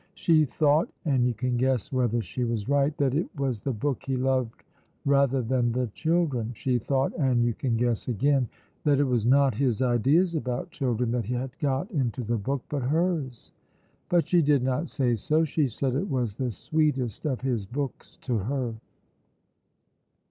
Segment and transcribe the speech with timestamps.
[0.15, 4.01] She thought (and you can guess whether she was right) that it was the book
[4.07, 4.63] he loved
[5.05, 6.53] rather than the children.
[6.55, 8.49] She thought (and you can guess again)
[8.83, 12.81] that it was not his ideas about children that had got into the book, but
[12.81, 13.51] hers.
[14.09, 18.15] But she did not say so; she said it was the sweetest of his books
[18.23, 18.73] to her.